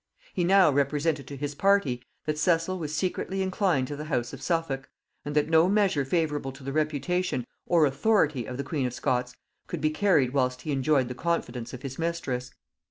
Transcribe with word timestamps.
He 0.33 0.43
now 0.43 0.71
represented 0.71 1.27
to 1.27 1.37
his 1.37 1.53
party, 1.53 2.01
that 2.25 2.39
Cecil 2.39 2.79
was 2.79 2.91
secretly 2.95 3.43
inclined 3.43 3.87
to 3.89 3.95
the 3.95 4.05
house 4.05 4.33
of 4.33 4.41
Suffolk; 4.41 4.89
and 5.23 5.35
that 5.35 5.47
no 5.47 5.69
measure 5.69 6.03
favorable 6.05 6.51
to 6.53 6.63
the 6.63 6.73
reputation 6.73 7.45
or 7.67 7.85
authority 7.85 8.47
of 8.47 8.57
the 8.57 8.63
queen 8.63 8.87
of 8.87 8.95
Scots 8.95 9.35
could 9.67 9.79
be 9.79 9.91
carried 9.91 10.33
whilst 10.33 10.63
he 10.63 10.71
enjoyed 10.71 11.07
the 11.07 11.13
confidence 11.13 11.71
of 11.71 11.83
his 11.83 11.99
mistress. 11.99 12.49